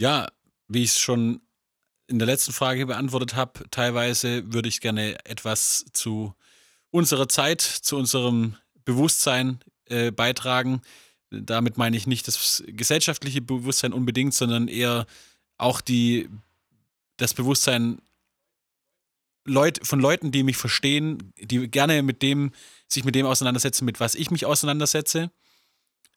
Ja, 0.00 0.32
wie 0.68 0.84
ich 0.84 0.92
es 0.92 0.98
schon 0.98 1.42
in 2.06 2.18
der 2.18 2.24
letzten 2.24 2.54
Frage 2.54 2.86
beantwortet 2.86 3.34
habe, 3.34 3.68
teilweise 3.70 4.50
würde 4.50 4.70
ich 4.70 4.80
gerne 4.80 5.22
etwas 5.26 5.84
zu 5.92 6.34
unserer 6.88 7.28
Zeit, 7.28 7.60
zu 7.60 7.98
unserem 7.98 8.56
Bewusstsein 8.86 9.60
äh, 9.90 10.10
beitragen. 10.10 10.80
Damit 11.42 11.76
meine 11.76 11.96
ich 11.96 12.06
nicht 12.06 12.28
das 12.28 12.62
gesellschaftliche 12.66 13.40
Bewusstsein 13.40 13.92
unbedingt, 13.92 14.34
sondern 14.34 14.68
eher 14.68 15.06
auch 15.58 15.80
die, 15.80 16.28
das 17.16 17.34
Bewusstsein 17.34 18.00
Leut, 19.46 19.86
von 19.86 20.00
Leuten, 20.00 20.32
die 20.32 20.42
mich 20.42 20.56
verstehen, 20.56 21.32
die 21.38 21.68
gerne 21.68 22.02
mit 22.02 22.22
dem, 22.22 22.52
sich 22.88 23.04
mit 23.04 23.14
dem 23.14 23.26
auseinandersetzen, 23.26 23.84
mit 23.84 24.00
was 24.00 24.14
ich 24.14 24.30
mich 24.30 24.46
auseinandersetze. 24.46 25.30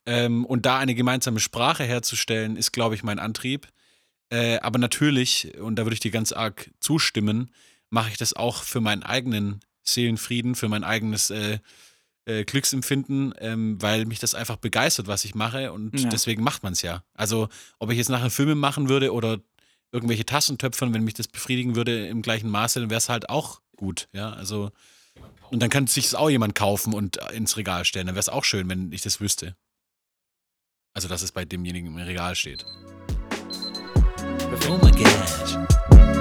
Ähm, 0.06 0.46
und 0.46 0.66
da 0.66 0.78
eine 0.78 0.96
gemeinsame 0.96 1.42
Sprache 1.42 1.84
herzustellen, 1.84 2.56
ist, 2.56 2.72
glaube 2.72 2.96
ich, 2.96 3.04
mein 3.04 3.20
Antrieb. 3.20 3.68
Äh, 4.30 4.60
aber 4.60 4.80
natürlich, 4.80 5.58
und 5.60 5.76
da 5.76 5.86
würde 5.86 5.96
ich 5.96 6.00
dir 6.00 6.12
ganz 6.12 6.32
arg 6.32 6.72
zustimmen, 6.80 7.52
mache 7.90 8.12
ich 8.12 8.18
das 8.18 8.34
auch 8.34 8.64
für 8.64 8.80
meinen 8.80 9.04
eigenen 9.04 9.60
Seelenfrieden, 9.84 10.56
für 10.56 10.70
mein 10.70 10.86
eigenes 10.86 11.30
äh, 11.30 11.60
äh, 12.28 12.44
Glücksempfinden, 12.44 13.34
ähm, 13.40 13.82
weil 13.82 14.06
mich 14.06 14.20
das 14.20 14.36
einfach 14.36 14.58
begeistert, 14.58 15.08
was 15.08 15.24
ich 15.24 15.34
mache. 15.34 15.72
Und 15.72 15.98
ja. 16.00 16.10
deswegen 16.10 16.44
macht 16.44 16.62
man 16.62 16.74
es 16.74 16.82
ja. 16.82 17.04
Also, 17.14 17.48
ob 17.80 17.90
ich 17.90 17.98
jetzt 17.98 18.10
nachher 18.10 18.30
Filme 18.30 18.54
machen 18.54 18.90
würde 18.90 19.14
oder 19.14 19.40
irgendwelche 19.92 20.26
Tassentöpfern, 20.26 20.94
wenn 20.94 21.06
mich 21.06 21.14
das 21.14 21.30
befriedigen 21.30 21.76
würde 21.76 22.08
im 22.08 22.22
gleichen 22.22 22.50
Maße, 22.50 22.82
dann 22.82 22.90
wäre 22.90 22.98
es 22.98 23.08
halt 23.08 23.30
auch 23.30 23.62
gut. 23.78 24.10
Ja, 24.12 24.32
also. 24.32 24.72
Und 25.50 25.62
dann 25.62 25.70
kann 25.70 25.88
sich 25.88 26.04
das 26.04 26.16
auch 26.16 26.30
jemand 26.30 26.54
kaufen 26.54 26.94
und 26.94 27.16
ins 27.32 27.56
Regal 27.56 27.86
stellen. 27.86 28.08
Dann 28.08 28.16
wäre 28.16 28.20
es 28.20 28.30
auch 28.30 28.44
schön, 28.44 28.68
wenn 28.68 28.92
ich 28.92 29.02
das 29.02 29.22
wüsste. 29.22 29.56
Also, 30.94 31.08
dass 31.08 31.22
es 31.22 31.32
bei 31.32 31.46
demjenigen 31.46 31.88
im 31.88 31.96
Regal 31.96 32.36
steht. 32.36 32.66
Oh 34.70 34.78
my 34.84 34.92
gosh. 34.92 36.17